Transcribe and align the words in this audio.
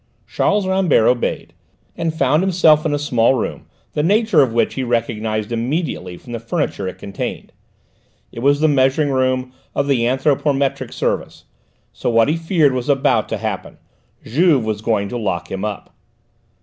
Charles 0.27 0.65
Rambert 0.67 1.07
obeyed, 1.07 1.53
and 1.95 2.11
found 2.11 2.41
himself 2.41 2.87
in 2.87 2.93
a 2.95 2.97
small 2.97 3.35
room 3.35 3.67
the 3.93 4.01
nature 4.01 4.41
of 4.41 4.51
which 4.51 4.73
he 4.73 4.81
recognised 4.81 5.51
immediately 5.51 6.17
from 6.17 6.31
the 6.33 6.39
furniture 6.39 6.87
it 6.87 6.97
contained. 6.97 7.51
It 8.31 8.39
was 8.39 8.61
the 8.61 8.67
measuring 8.67 9.11
room 9.11 9.53
of 9.75 9.85
the 9.85 10.05
anthropometric 10.07 10.91
service. 10.91 11.45
So 11.93 12.09
what 12.09 12.29
he 12.29 12.35
feared 12.35 12.73
was 12.73 12.89
about 12.89 13.29
to 13.29 13.37
happen: 13.37 13.77
Juve 14.25 14.65
was 14.65 14.81
going 14.81 15.07
to 15.09 15.19
lock 15.19 15.51
him 15.51 15.63
up! 15.63 15.93